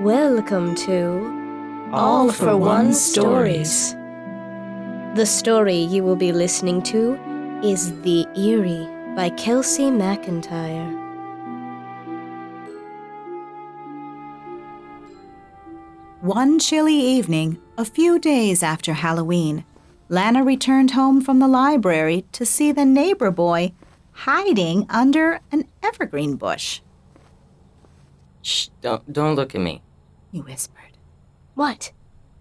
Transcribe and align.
Welcome 0.00 0.74
to 0.74 1.90
All 1.92 2.32
for 2.32 2.56
One 2.56 2.92
Stories. 2.92 3.92
The 5.14 5.24
story 5.24 5.76
you 5.76 6.02
will 6.02 6.16
be 6.16 6.32
listening 6.32 6.82
to 6.82 7.14
is 7.62 7.92
The 8.02 8.26
Eerie 8.36 8.88
by 9.14 9.30
Kelsey 9.30 9.84
McIntyre. 9.84 10.90
One 16.22 16.58
chilly 16.58 16.96
evening, 16.96 17.62
a 17.78 17.84
few 17.84 18.18
days 18.18 18.64
after 18.64 18.94
Halloween, 18.94 19.64
Lana 20.08 20.42
returned 20.42 20.90
home 20.90 21.20
from 21.20 21.38
the 21.38 21.46
library 21.46 22.24
to 22.32 22.44
see 22.44 22.72
the 22.72 22.84
neighbor 22.84 23.30
boy 23.30 23.72
hiding 24.10 24.86
under 24.90 25.38
an 25.52 25.68
evergreen 25.84 26.34
bush. 26.34 26.80
Shh, 28.44 28.68
don't, 28.82 29.10
don't 29.10 29.34
look 29.34 29.54
at 29.54 29.60
me. 29.60 29.82
He 30.30 30.40
whispered. 30.40 30.98
What? 31.54 31.92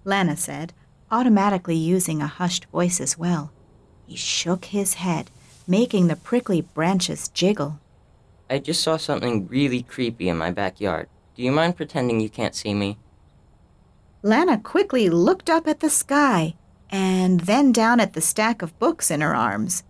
Lana 0.03 0.35
said, 0.35 0.73
automatically 1.09 1.77
using 1.77 2.21
a 2.21 2.27
hushed 2.27 2.65
voice 2.65 2.99
as 2.99 3.17
well. 3.17 3.53
He 4.05 4.17
shook 4.17 4.65
his 4.65 4.95
head, 4.95 5.31
making 5.65 6.07
the 6.07 6.17
prickly 6.17 6.59
branches 6.59 7.29
jiggle. 7.29 7.79
I 8.49 8.59
just 8.59 8.83
saw 8.83 8.97
something 8.97 9.47
really 9.47 9.81
creepy 9.81 10.27
in 10.27 10.37
my 10.37 10.51
backyard. 10.51 11.07
Do 11.35 11.41
you 11.41 11.53
mind 11.53 11.77
pretending 11.77 12.19
you 12.19 12.29
can't 12.29 12.53
see 12.53 12.73
me? 12.73 12.97
Lana 14.21 14.59
quickly 14.59 15.09
looked 15.09 15.49
up 15.49 15.67
at 15.67 15.79
the 15.79 15.89
sky 15.89 16.55
and 16.89 17.41
then 17.41 17.71
down 17.71 18.01
at 18.01 18.13
the 18.13 18.21
stack 18.21 18.61
of 18.61 18.77
books 18.77 19.09
in 19.09 19.21
her 19.21 19.33
arms. 19.33 19.83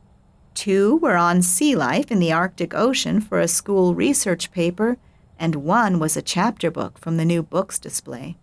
Two 0.53 0.97
were 0.97 1.17
on 1.17 1.41
sea 1.41 1.75
life 1.75 2.11
in 2.11 2.19
the 2.19 2.31
Arctic 2.31 2.75
Ocean 2.75 3.19
for 3.19 3.39
a 3.39 3.47
school 3.47 3.95
research 3.95 4.51
paper, 4.51 4.97
and 5.39 5.55
one 5.55 5.99
was 5.99 6.15
a 6.15 6.21
chapter 6.21 6.71
book 6.71 6.97
from 6.97 7.17
the 7.17 7.25
new 7.25 7.43
books 7.43 7.79
display. 7.79 8.37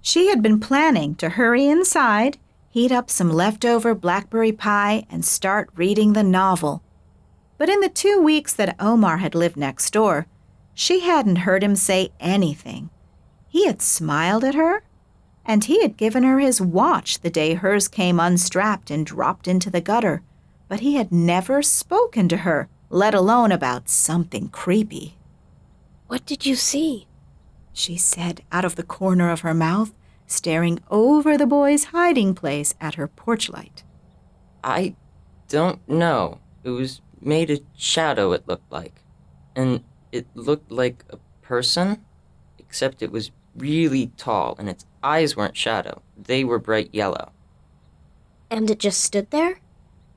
She 0.00 0.28
had 0.28 0.42
been 0.42 0.58
planning 0.60 1.14
to 1.16 1.30
hurry 1.30 1.66
inside, 1.66 2.38
heat 2.68 2.90
up 2.90 3.08
some 3.08 3.30
leftover 3.30 3.94
blackberry 3.94 4.52
pie, 4.52 5.04
and 5.08 5.24
start 5.24 5.70
reading 5.76 6.12
the 6.12 6.24
novel. 6.24 6.82
But 7.56 7.68
in 7.68 7.80
the 7.80 7.88
two 7.88 8.20
weeks 8.20 8.52
that 8.54 8.74
Omar 8.80 9.18
had 9.18 9.34
lived 9.34 9.56
next 9.56 9.92
door, 9.92 10.26
she 10.74 11.00
hadn't 11.00 11.36
heard 11.36 11.62
him 11.62 11.76
say 11.76 12.10
anything. 12.18 12.90
He 13.48 13.66
had 13.66 13.80
smiled 13.82 14.42
at 14.42 14.54
her, 14.54 14.82
and 15.44 15.64
he 15.64 15.82
had 15.82 15.96
given 15.96 16.22
her 16.22 16.38
his 16.38 16.60
watch 16.60 17.20
the 17.20 17.30
day 17.30 17.54
hers 17.54 17.88
came 17.88 18.18
unstrapped 18.18 18.90
and 18.90 19.04
dropped 19.04 19.46
into 19.46 19.70
the 19.70 19.80
gutter, 19.80 20.22
but 20.68 20.80
he 20.80 20.94
had 20.94 21.12
never 21.12 21.62
spoken 21.62 22.28
to 22.28 22.38
her, 22.38 22.68
let 22.88 23.14
alone 23.14 23.52
about 23.52 23.88
something 23.88 24.48
creepy. 24.48 25.16
What 26.12 26.26
did 26.26 26.44
you 26.44 26.56
see? 26.56 27.06
She 27.72 27.96
said 27.96 28.42
out 28.52 28.66
of 28.66 28.76
the 28.76 28.82
corner 28.82 29.30
of 29.30 29.40
her 29.40 29.54
mouth, 29.54 29.94
staring 30.26 30.78
over 30.90 31.38
the 31.38 31.46
boy's 31.46 31.84
hiding 31.84 32.34
place 32.34 32.74
at 32.82 32.96
her 32.96 33.08
porch 33.08 33.48
light. 33.48 33.82
I 34.62 34.94
don't 35.48 35.80
know. 35.88 36.40
It 36.64 36.68
was 36.68 37.00
made 37.18 37.50
of 37.50 37.60
shadow, 37.74 38.32
it 38.32 38.46
looked 38.46 38.70
like. 38.70 39.00
And 39.56 39.84
it 40.12 40.26
looked 40.34 40.70
like 40.70 41.02
a 41.08 41.16
person, 41.40 42.04
except 42.58 43.00
it 43.00 43.10
was 43.10 43.30
really 43.56 44.08
tall, 44.18 44.54
and 44.58 44.68
its 44.68 44.84
eyes 45.02 45.34
weren't 45.34 45.56
shadow. 45.56 46.02
They 46.14 46.44
were 46.44 46.58
bright 46.58 46.90
yellow. 46.92 47.32
And 48.50 48.70
it 48.70 48.80
just 48.80 49.00
stood 49.00 49.30
there? 49.30 49.60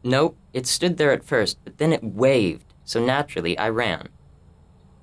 Nope, 0.04 0.36
it 0.52 0.68
stood 0.68 0.98
there 0.98 1.14
at 1.14 1.24
first, 1.24 1.58
but 1.64 1.78
then 1.78 1.94
it 1.94 2.04
waved, 2.04 2.74
so 2.84 3.00
naturally 3.00 3.58
I 3.58 3.70
ran. 3.70 4.10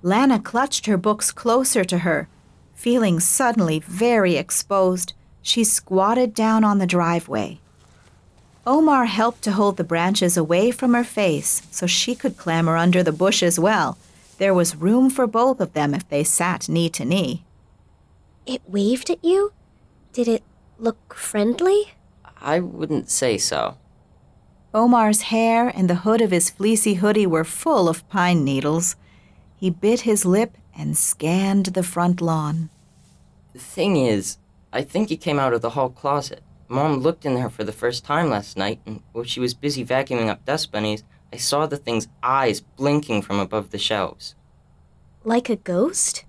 Lana 0.02 0.40
clutched 0.40 0.86
her 0.86 0.96
books 0.96 1.30
closer 1.30 1.84
to 1.84 1.98
her. 1.98 2.28
Feeling 2.74 3.20
suddenly 3.20 3.78
very 3.78 4.36
exposed, 4.36 5.12
she 5.42 5.64
squatted 5.64 6.34
down 6.34 6.64
on 6.64 6.78
the 6.78 6.86
driveway. 6.86 7.58
Omar 8.66 9.06
helped 9.06 9.42
to 9.42 9.52
hold 9.52 9.76
the 9.76 9.84
branches 9.84 10.36
away 10.36 10.70
from 10.70 10.94
her 10.94 11.04
face 11.04 11.62
so 11.70 11.86
she 11.86 12.14
could 12.14 12.36
clamber 12.36 12.76
under 12.76 13.02
the 13.02 13.12
bush 13.12 13.42
as 13.42 13.58
well. 13.58 13.98
There 14.38 14.54
was 14.54 14.76
room 14.76 15.10
for 15.10 15.26
both 15.26 15.60
of 15.60 15.72
them 15.72 15.94
if 15.94 16.08
they 16.08 16.24
sat 16.24 16.68
knee 16.68 16.88
to 16.90 17.04
knee. 17.04 17.44
It 18.46 18.62
waved 18.66 19.10
at 19.10 19.24
you? 19.24 19.52
Did 20.12 20.28
it 20.28 20.42
look 20.78 21.14
friendly? 21.14 21.92
I 22.40 22.60
wouldn't 22.60 23.08
say 23.08 23.38
so. 23.38 23.76
Omar's 24.74 25.22
hair 25.22 25.68
and 25.68 25.88
the 25.88 25.96
hood 25.96 26.20
of 26.20 26.30
his 26.30 26.50
fleecy 26.50 26.94
hoodie 26.94 27.26
were 27.26 27.44
full 27.44 27.88
of 27.88 28.08
pine 28.08 28.42
needles. 28.44 28.96
He 29.62 29.70
bit 29.70 30.00
his 30.00 30.24
lip 30.24 30.58
and 30.76 30.98
scanned 30.98 31.66
the 31.66 31.84
front 31.84 32.20
lawn. 32.20 32.68
The 33.52 33.60
thing 33.60 33.96
is, 33.96 34.38
I 34.72 34.82
think 34.82 35.08
he 35.08 35.16
came 35.16 35.38
out 35.38 35.52
of 35.52 35.60
the 35.60 35.70
hall 35.70 35.88
closet. 35.88 36.42
Mom 36.66 36.98
looked 36.98 37.24
in 37.24 37.34
there 37.34 37.48
for 37.48 37.62
the 37.62 37.70
first 37.70 38.04
time 38.04 38.28
last 38.28 38.56
night, 38.56 38.80
and 38.84 39.04
while 39.12 39.22
she 39.22 39.38
was 39.38 39.54
busy 39.54 39.84
vacuuming 39.84 40.28
up 40.28 40.44
dust 40.44 40.72
bunnies, 40.72 41.04
I 41.32 41.36
saw 41.36 41.66
the 41.66 41.76
thing's 41.76 42.08
eyes 42.24 42.60
blinking 42.60 43.22
from 43.22 43.38
above 43.38 43.70
the 43.70 43.78
shelves. 43.78 44.34
Like 45.22 45.48
a 45.48 45.54
ghost? 45.54 46.24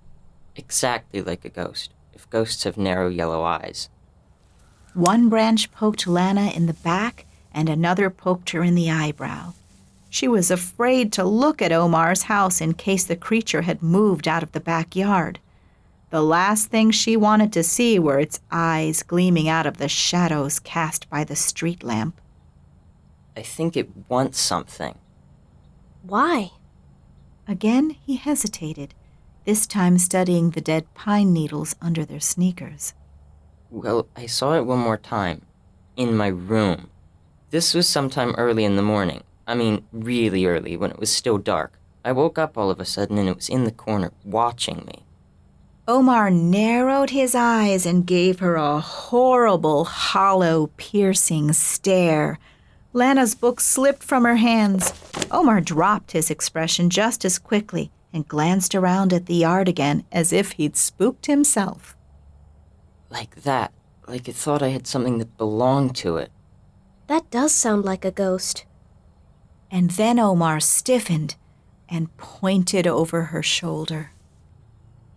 Exactly 0.55 1.23
like 1.23 1.43
a 1.43 1.49
ghost, 1.49 1.91
if 2.13 2.29
ghosts 2.29 2.66
have 2.66 2.77
narrow 2.77 3.09
yellow 3.09 3.41
eyes. 3.41 3.89
One 4.93 5.27
branch 5.27 5.72
poked 5.72 6.05
Lana 6.05 6.51
in 6.51 6.67
the 6.67 6.73
back, 6.73 7.25
and 7.51 7.67
another 7.67 8.11
poked 8.11 8.51
her 8.51 8.61
in 8.61 8.75
the 8.75 8.91
eyebrow. 8.91 9.53
She 10.13 10.28
was 10.28 10.51
afraid 10.51 11.12
to 11.13 11.24
look 11.24 11.59
at 11.59 11.72
Omar's 11.72 12.22
house 12.22 12.62
in 12.62 12.75
case 12.75 13.03
the 13.03 13.16
creature 13.16 13.63
had 13.63 13.81
moved 13.81 14.28
out 14.28 14.44
of 14.44 14.51
the 14.51 14.59
backyard. 14.59 15.40
The 16.12 16.22
last 16.22 16.69
thing 16.69 16.91
she 16.91 17.18
wanted 17.18 17.51
to 17.53 17.63
see 17.63 17.97
were 17.97 18.19
its 18.19 18.40
eyes 18.52 19.02
gleaming 19.02 19.50
out 19.50 19.66
of 19.66 19.78
the 19.78 19.88
shadows 19.90 20.59
cast 20.59 21.09
by 21.09 21.23
the 21.23 21.35
street 21.35 21.81
lamp. 21.81 22.22
I 23.35 23.41
think 23.41 23.75
it 23.75 23.90
wants 24.07 24.40
something. 24.40 25.00
Why? 26.03 26.52
Again 27.47 27.96
he 28.06 28.18
hesitated, 28.18 28.94
this 29.46 29.66
time 29.66 29.97
studying 29.97 30.52
the 30.52 30.62
dead 30.62 30.94
pine 30.94 31.34
needles 31.34 31.75
under 31.81 32.06
their 32.06 32.19
sneakers. 32.19 32.94
Well, 33.72 34.07
I 34.16 34.28
saw 34.28 34.53
it 34.53 34.68
one 34.68 34.78
more 34.78 34.97
time. 34.97 35.41
In 35.96 36.16
my 36.16 36.28
room. 36.28 36.91
This 37.50 37.73
was 37.73 37.90
sometime 37.90 38.35
early 38.38 38.63
in 38.63 38.75
the 38.75 38.84
morning. 38.84 39.23
I 39.47 39.55
mean, 39.55 39.85
really 39.91 40.45
early, 40.45 40.77
when 40.77 40.91
it 40.91 40.99
was 40.99 41.11
still 41.11 41.37
dark. 41.37 41.79
I 42.05 42.11
woke 42.11 42.37
up 42.37 42.57
all 42.57 42.69
of 42.69 42.79
a 42.79 42.85
sudden 42.85 43.17
and 43.17 43.29
it 43.29 43.35
was 43.35 43.49
in 43.49 43.63
the 43.63 43.71
corner, 43.71 44.11
watching 44.23 44.83
me. 44.85 45.05
Omar 45.87 46.29
narrowed 46.29 47.09
his 47.09 47.35
eyes 47.35 47.85
and 47.85 48.07
gave 48.07 48.39
her 48.39 48.55
a 48.55 48.79
horrible, 48.79 49.85
hollow, 49.85 50.67
piercing 50.77 51.51
stare. 51.53 52.39
Lana's 52.93 53.35
book 53.35 53.59
slipped 53.59 54.03
from 54.03 54.23
her 54.23 54.37
hands. 54.37 54.93
Omar 55.31 55.59
dropped 55.59 56.11
his 56.11 56.29
expression 56.29 56.89
just 56.89 57.25
as 57.25 57.39
quickly 57.39 57.91
and 58.13 58.27
glanced 58.27 58.75
around 58.75 59.11
at 59.11 59.25
the 59.25 59.35
yard 59.35 59.67
again 59.67 60.05
as 60.11 60.31
if 60.31 60.53
he'd 60.53 60.77
spooked 60.77 61.25
himself. 61.25 61.97
Like 63.09 63.43
that. 63.43 63.73
Like 64.07 64.27
it 64.27 64.35
thought 64.35 64.61
I 64.61 64.69
had 64.69 64.87
something 64.87 65.17
that 65.17 65.37
belonged 65.37 65.95
to 65.97 66.17
it. 66.17 66.31
That 67.07 67.29
does 67.31 67.51
sound 67.51 67.83
like 67.83 68.05
a 68.05 68.11
ghost. 68.11 68.65
And 69.73 69.89
then 69.89 70.19
Omar 70.19 70.59
stiffened 70.59 71.35
and 71.89 72.16
pointed 72.17 72.85
over 72.85 73.23
her 73.23 73.41
shoulder. 73.41 74.11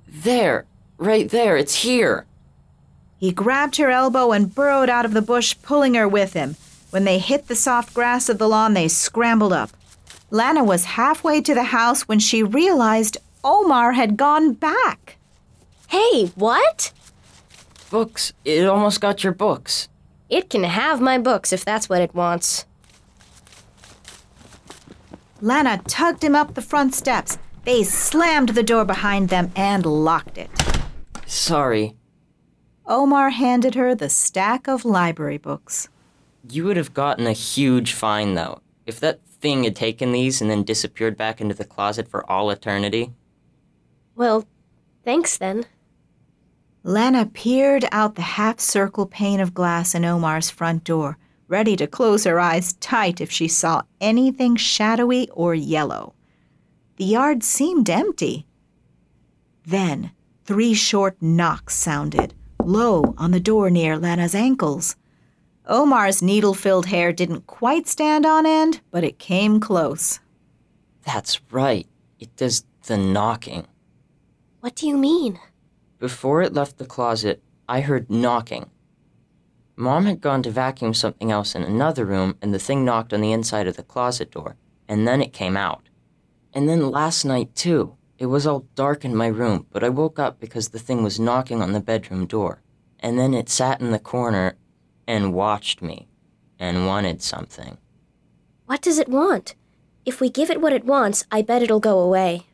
There! 0.08 0.64
Right 0.96 1.28
there! 1.28 1.58
It's 1.58 1.82
here! 1.82 2.24
He 3.18 3.32
grabbed 3.32 3.76
her 3.76 3.90
elbow 3.90 4.32
and 4.32 4.54
burrowed 4.54 4.88
out 4.88 5.04
of 5.04 5.12
the 5.12 5.20
bush, 5.20 5.54
pulling 5.60 5.92
her 5.92 6.08
with 6.08 6.32
him. 6.32 6.56
When 6.88 7.04
they 7.04 7.18
hit 7.18 7.48
the 7.48 7.54
soft 7.54 7.92
grass 7.92 8.30
of 8.30 8.38
the 8.38 8.48
lawn, 8.48 8.72
they 8.72 8.88
scrambled 8.88 9.52
up. 9.52 9.70
Lana 10.30 10.64
was 10.64 10.84
halfway 10.84 11.42
to 11.42 11.52
the 11.52 11.64
house 11.64 12.08
when 12.08 12.18
she 12.18 12.42
realized 12.42 13.18
Omar 13.44 13.92
had 13.92 14.16
gone 14.16 14.54
back. 14.54 15.18
Hey, 15.88 16.28
what? 16.34 16.92
Books! 17.90 18.32
It 18.46 18.66
almost 18.66 19.02
got 19.02 19.22
your 19.22 19.34
books. 19.34 19.88
It 20.30 20.48
can 20.48 20.64
have 20.64 20.98
my 21.02 21.18
books 21.18 21.52
if 21.52 21.62
that's 21.62 21.90
what 21.90 22.00
it 22.00 22.14
wants. 22.14 22.64
Lana 25.40 25.82
tugged 25.86 26.24
him 26.24 26.34
up 26.34 26.54
the 26.54 26.62
front 26.62 26.94
steps. 26.94 27.38
They 27.64 27.82
slammed 27.82 28.50
the 28.50 28.62
door 28.62 28.84
behind 28.84 29.28
them 29.28 29.52
and 29.54 29.84
locked 29.84 30.38
it. 30.38 30.50
Sorry. 31.26 31.94
Omar 32.86 33.30
handed 33.30 33.74
her 33.74 33.94
the 33.94 34.08
stack 34.08 34.68
of 34.68 34.84
library 34.84 35.38
books. 35.38 35.88
You 36.48 36.64
would 36.64 36.76
have 36.76 36.94
gotten 36.94 37.26
a 37.26 37.32
huge 37.32 37.92
fine, 37.92 38.34
though. 38.34 38.60
If 38.86 39.00
that 39.00 39.20
thing 39.26 39.64
had 39.64 39.74
taken 39.74 40.12
these 40.12 40.40
and 40.40 40.50
then 40.50 40.62
disappeared 40.62 41.16
back 41.16 41.40
into 41.40 41.54
the 41.54 41.64
closet 41.64 42.08
for 42.08 42.28
all 42.30 42.50
eternity. 42.50 43.12
Well, 44.14 44.46
thanks 45.04 45.36
then. 45.36 45.66
Lana 46.84 47.26
peered 47.26 47.88
out 47.90 48.14
the 48.14 48.22
half 48.22 48.60
circle 48.60 49.06
pane 49.06 49.40
of 49.40 49.52
glass 49.52 49.94
in 49.94 50.04
Omar's 50.04 50.50
front 50.50 50.84
door, 50.84 51.18
ready 51.48 51.76
to 51.76 51.86
close 51.86 52.24
her 52.24 52.40
eyes 52.40 52.74
tight 52.74 53.20
if 53.20 53.30
she 53.30 53.48
saw 53.48 53.82
anything 54.00 54.56
shadowy 54.56 55.28
or 55.30 55.54
yellow. 55.54 56.14
The 56.96 57.04
yard 57.04 57.42
seemed 57.42 57.90
empty. 57.90 58.46
Then, 59.64 60.12
Three 60.46 60.74
short 60.74 61.20
knocks 61.20 61.74
sounded, 61.74 62.32
low 62.62 63.16
on 63.18 63.32
the 63.32 63.40
door 63.40 63.68
near 63.68 63.98
Lana's 63.98 64.32
ankles. 64.32 64.94
Omar's 65.66 66.22
needle 66.22 66.54
filled 66.54 66.86
hair 66.86 67.12
didn't 67.12 67.48
quite 67.48 67.88
stand 67.88 68.24
on 68.24 68.46
end, 68.46 68.80
but 68.92 69.02
it 69.02 69.18
came 69.18 69.58
close. 69.58 70.20
That's 71.04 71.40
right. 71.50 71.88
It 72.20 72.36
does 72.36 72.64
the 72.86 72.96
knocking. 72.96 73.66
What 74.60 74.76
do 74.76 74.86
you 74.86 74.96
mean? 74.96 75.40
Before 75.98 76.42
it 76.42 76.54
left 76.54 76.78
the 76.78 76.86
closet, 76.86 77.42
I 77.68 77.80
heard 77.80 78.08
knocking. 78.08 78.70
Mom 79.76 80.06
had 80.06 80.22
gone 80.22 80.42
to 80.42 80.50
vacuum 80.50 80.94
something 80.94 81.30
else 81.30 81.54
in 81.54 81.62
another 81.62 82.06
room, 82.06 82.36
and 82.40 82.54
the 82.54 82.58
thing 82.58 82.84
knocked 82.84 83.12
on 83.12 83.20
the 83.20 83.32
inside 83.32 83.66
of 83.66 83.76
the 83.76 83.82
closet 83.82 84.30
door, 84.30 84.56
and 84.88 85.06
then 85.06 85.20
it 85.20 85.34
came 85.34 85.56
out. 85.56 85.88
And 86.54 86.68
then 86.68 86.90
last 86.90 87.24
night, 87.24 87.54
too. 87.54 87.96
It 88.18 88.26
was 88.26 88.46
all 88.46 88.66
dark 88.74 89.04
in 89.04 89.14
my 89.14 89.26
room, 89.26 89.66
but 89.70 89.84
I 89.84 89.90
woke 89.90 90.18
up 90.18 90.40
because 90.40 90.70
the 90.70 90.78
thing 90.78 91.02
was 91.02 91.20
knocking 91.20 91.60
on 91.60 91.72
the 91.72 91.80
bedroom 91.80 92.24
door. 92.24 92.62
And 92.98 93.18
then 93.18 93.34
it 93.34 93.50
sat 93.50 93.82
in 93.82 93.90
the 93.90 93.98
corner 93.98 94.56
and 95.06 95.34
watched 95.34 95.82
me 95.82 96.08
and 96.58 96.86
wanted 96.86 97.20
something. 97.20 97.76
What 98.64 98.80
does 98.80 98.98
it 98.98 99.08
want? 99.08 99.54
If 100.06 100.20
we 100.20 100.30
give 100.30 100.48
it 100.48 100.62
what 100.62 100.72
it 100.72 100.84
wants, 100.84 101.26
I 101.30 101.42
bet 101.42 101.62
it'll 101.62 101.78
go 101.78 101.98
away. 101.98 102.46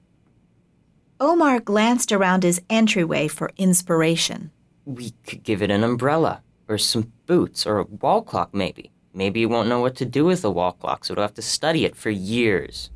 Omar 1.21 1.61
glanced 1.61 2.11
around 2.11 2.43
his 2.43 2.61
entryway 2.69 3.29
for 3.29 3.53
inspiration. 3.57 4.51
We 4.85 5.13
could 5.25 5.45
give 5.45 5.63
it 5.63 5.71
an 5.71 5.85
umbrella, 5.85 6.43
or 6.73 6.79
some 6.79 7.13
boots, 7.27 7.67
or 7.67 7.79
a 7.79 7.85
wall 7.85 8.23
clock, 8.23 8.55
maybe. 8.55 8.91
Maybe 9.15 9.41
you 9.41 9.49
won't 9.49 9.69
know 9.69 9.81
what 9.81 9.95
to 9.97 10.07
do 10.07 10.25
with 10.25 10.45
a 10.45 10.51
wall 10.51 10.73
clock, 10.73 11.05
so 11.05 11.15
you'll 11.15 11.23
have 11.23 11.35
to 11.35 11.43
study 11.43 11.85
it 11.85 11.95
for 11.95 12.11
years. 12.11 12.91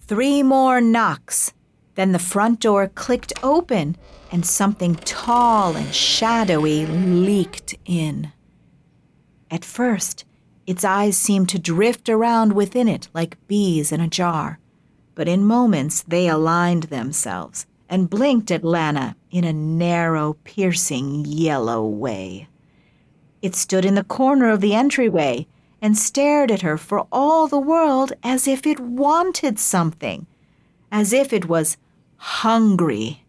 Three 0.00 0.42
more 0.42 0.80
knocks. 0.80 1.52
Then 1.94 2.12
the 2.12 2.18
front 2.18 2.60
door 2.60 2.88
clicked 2.88 3.32
open 3.42 3.96
and 4.30 4.46
something 4.46 4.94
tall 4.96 5.76
and 5.76 5.94
shadowy 5.94 6.86
leaked 6.86 7.74
in. 7.84 8.32
At 9.50 9.64
first, 9.64 10.24
its 10.66 10.84
eyes 10.84 11.16
seemed 11.16 11.50
to 11.50 11.58
drift 11.58 12.08
around 12.08 12.54
within 12.54 12.88
it 12.88 13.08
like 13.12 13.46
bees 13.46 13.92
in 13.92 14.00
a 14.00 14.08
jar, 14.08 14.58
but 15.14 15.28
in 15.28 15.44
moments 15.44 16.02
they 16.02 16.28
aligned 16.28 16.84
themselves 16.84 17.66
and 17.90 18.08
blinked 18.08 18.50
at 18.50 18.64
Lana 18.64 19.16
in 19.30 19.44
a 19.44 19.52
narrow, 19.52 20.34
piercing 20.44 21.26
yellow 21.26 21.84
way. 21.84 22.48
It 23.42 23.56
stood 23.56 23.84
in 23.84 23.96
the 23.96 24.04
corner 24.04 24.48
of 24.48 24.60
the 24.60 24.74
entryway 24.74 25.46
and 25.82 25.98
stared 25.98 26.52
at 26.52 26.62
her 26.62 26.78
for 26.78 27.06
all 27.10 27.48
the 27.48 27.58
world 27.58 28.12
as 28.22 28.46
if 28.46 28.64
it 28.64 28.78
wanted 28.78 29.58
something, 29.58 30.26
as 30.92 31.12
if 31.12 31.32
it 31.32 31.48
was 31.48 31.76
hungry. 32.16 33.24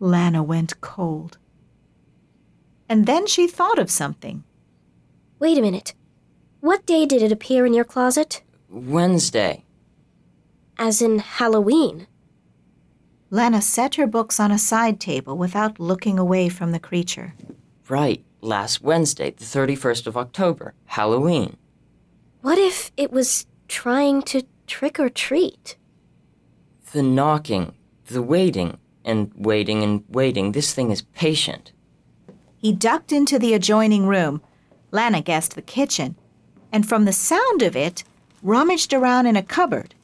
Lana 0.00 0.42
went 0.42 0.80
cold. 0.80 1.38
And 2.88 3.06
then 3.06 3.26
she 3.26 3.46
thought 3.46 3.78
of 3.78 3.90
something. 3.90 4.42
Wait 5.38 5.56
a 5.56 5.62
minute. 5.62 5.94
What 6.60 6.84
day 6.84 7.06
did 7.06 7.22
it 7.22 7.30
appear 7.30 7.64
in 7.64 7.74
your 7.74 7.84
closet? 7.84 8.42
Wednesday. 8.68 9.64
As 10.78 11.00
in 11.00 11.20
Halloween. 11.20 12.08
Lana 13.30 13.62
set 13.62 13.94
her 13.94 14.06
books 14.06 14.40
on 14.40 14.50
a 14.50 14.58
side 14.58 15.00
table 15.00 15.36
without 15.36 15.78
looking 15.78 16.18
away 16.18 16.48
from 16.48 16.72
the 16.72 16.80
creature. 16.80 17.34
Right, 17.88 18.24
last 18.46 18.82
Wednesday, 18.82 19.30
the 19.30 19.44
31st 19.44 20.06
of 20.06 20.16
October, 20.16 20.74
Halloween. 20.86 21.56
What 22.40 22.58
if 22.58 22.92
it 22.96 23.10
was 23.10 23.46
trying 23.68 24.22
to 24.22 24.44
trick 24.66 24.98
or 24.98 25.10
treat? 25.10 25.76
The 26.92 27.02
knocking, 27.02 27.74
the 28.06 28.22
waiting, 28.22 28.78
and 29.04 29.32
waiting 29.34 29.82
and 29.82 30.04
waiting. 30.08 30.52
This 30.52 30.72
thing 30.72 30.90
is 30.90 31.02
patient. 31.02 31.72
He 32.56 32.72
ducked 32.72 33.12
into 33.12 33.38
the 33.38 33.54
adjoining 33.54 34.06
room, 34.06 34.40
Lana 34.90 35.20
guessed 35.20 35.54
the 35.54 35.62
kitchen, 35.62 36.16
and 36.72 36.88
from 36.88 37.04
the 37.04 37.12
sound 37.12 37.62
of 37.62 37.76
it, 37.76 38.04
rummaged 38.42 38.92
around 38.92 39.26
in 39.26 39.36
a 39.36 39.42
cupboard. 39.42 39.94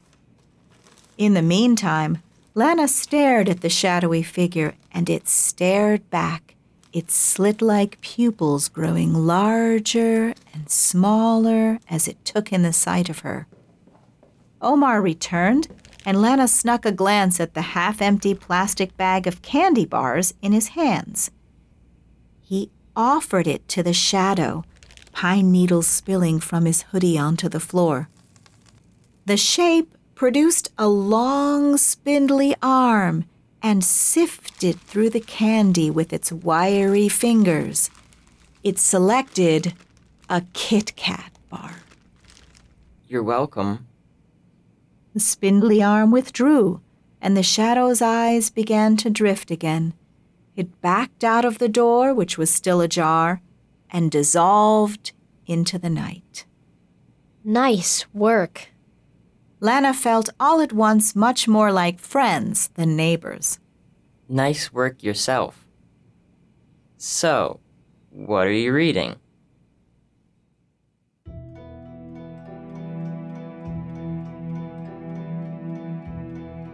In 1.16 1.34
the 1.34 1.42
meantime, 1.42 2.22
Lana 2.54 2.88
stared 2.88 3.48
at 3.48 3.60
the 3.60 3.70
shadowy 3.70 4.22
figure, 4.22 4.74
and 4.92 5.08
it 5.08 5.28
stared 5.28 6.08
back, 6.10 6.51
its 6.92 7.14
slit 7.14 7.62
like 7.62 8.00
pupils 8.00 8.68
growing 8.68 9.14
larger 9.14 10.34
and 10.52 10.68
smaller 10.68 11.78
as 11.88 12.06
it 12.06 12.24
took 12.24 12.52
in 12.52 12.62
the 12.62 12.72
sight 12.72 13.08
of 13.08 13.20
her. 13.20 13.46
Omar 14.60 15.02
returned, 15.02 15.68
and 16.04 16.20
Lana 16.20 16.48
snuck 16.48 16.84
a 16.84 16.92
glance 16.92 17.40
at 17.40 17.54
the 17.54 17.62
half 17.62 18.02
empty 18.02 18.34
plastic 18.34 18.96
bag 18.96 19.26
of 19.26 19.42
candy 19.42 19.86
bars 19.86 20.34
in 20.42 20.52
his 20.52 20.68
hands. 20.68 21.30
He 22.40 22.70
offered 22.94 23.46
it 23.46 23.66
to 23.68 23.82
the 23.82 23.92
shadow, 23.92 24.64
pine 25.12 25.50
needles 25.50 25.86
spilling 25.86 26.40
from 26.40 26.64
his 26.64 26.82
hoodie 26.82 27.18
onto 27.18 27.48
the 27.48 27.60
floor. 27.60 28.08
The 29.24 29.36
shape 29.36 29.96
produced 30.14 30.70
a 30.76 30.88
long, 30.88 31.76
spindly 31.76 32.54
arm 32.62 33.24
and 33.62 33.84
sifted 33.84 34.80
through 34.80 35.10
the 35.10 35.20
candy 35.20 35.90
with 35.90 36.12
its 36.12 36.32
wiry 36.32 37.08
fingers. 37.08 37.90
It 38.64 38.78
selected 38.78 39.74
a 40.28 40.42
Kit 40.52 40.96
Kat 40.96 41.32
bar. 41.48 41.76
You're 43.08 43.22
welcome. 43.22 43.86
The 45.14 45.20
spindly 45.20 45.82
arm 45.82 46.10
withdrew, 46.10 46.80
and 47.20 47.36
the 47.36 47.42
shadow's 47.42 48.02
eyes 48.02 48.50
began 48.50 48.96
to 48.96 49.10
drift 49.10 49.50
again. 49.50 49.94
It 50.56 50.80
backed 50.80 51.22
out 51.22 51.44
of 51.44 51.58
the 51.58 51.68
door, 51.68 52.12
which 52.12 52.36
was 52.36 52.50
still 52.50 52.80
ajar, 52.80 53.40
and 53.90 54.10
dissolved 54.10 55.12
into 55.46 55.78
the 55.78 55.90
night. 55.90 56.46
Nice 57.44 58.06
work. 58.14 58.71
Lana 59.64 59.94
felt 59.94 60.28
all 60.40 60.60
at 60.60 60.72
once 60.72 61.14
much 61.14 61.46
more 61.46 61.70
like 61.70 62.00
friends 62.00 62.70
than 62.74 62.96
neighbors. 62.96 63.60
Nice 64.28 64.72
work 64.72 65.04
yourself. 65.04 65.64
So, 66.96 67.60
what 68.10 68.48
are 68.48 68.52
you 68.52 68.72
reading? 68.72 69.14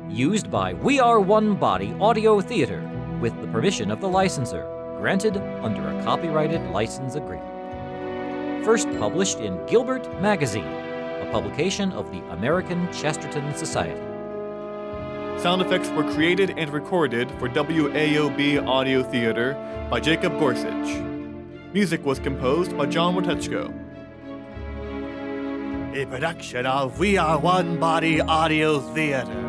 Used 0.09 0.50
by 0.50 0.73
We 0.73 0.99
Are 0.99 1.21
One 1.21 1.57
Body 1.57 1.95
Audio 2.00 2.40
Theater 2.40 2.80
with 3.21 3.38
the 3.42 3.49
permission 3.49 3.90
of 3.90 4.00
the 4.00 4.09
licensor, 4.09 4.62
granted 4.99 5.37
under 5.37 5.87
a 5.90 6.02
copyrighted 6.04 6.62
license 6.71 7.16
agreement. 7.16 8.64
First 8.64 8.88
published 8.99 9.40
in 9.40 9.62
Gilbert 9.66 10.11
Magazine, 10.23 10.88
a 11.28 11.32
publication 11.32 11.92
of 11.92 12.11
the 12.11 12.20
American 12.30 12.90
Chesterton 12.92 13.54
Society. 13.54 14.00
Sound 15.40 15.62
effects 15.62 15.88
were 15.90 16.11
created 16.14 16.58
and 16.58 16.70
recorded 16.70 17.30
for 17.32 17.49
WAOB 17.49 18.66
Audio 18.66 19.02
Theater 19.02 19.54
by 19.90 20.00
Jacob 20.00 20.38
Gorsuch. 20.38 21.02
Music 21.73 22.04
was 22.04 22.18
composed 22.18 22.76
by 22.76 22.87
John 22.87 23.14
Wotechko. 23.14 23.73
A 25.97 26.06
production 26.06 26.66
of 26.66 26.99
We 26.99 27.18
Are 27.18 27.38
One 27.38 27.78
Body 27.78 28.20
Audio 28.20 28.80
Theater. 28.80 29.48